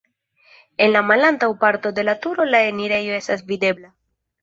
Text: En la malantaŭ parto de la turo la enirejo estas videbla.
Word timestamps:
En 0.85 0.91
la 0.95 1.03
malantaŭ 1.09 1.51
parto 1.65 1.93
de 2.01 2.07
la 2.09 2.17
turo 2.25 2.51
la 2.55 2.65
enirejo 2.73 3.17
estas 3.23 3.49
videbla. 3.55 3.97